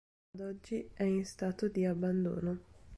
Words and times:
Ad 0.33 0.39
oggi 0.41 0.89
è 0.95 1.03
in 1.03 1.23
stato 1.27 1.67
di 1.67 1.85
abbandono. 1.85 2.61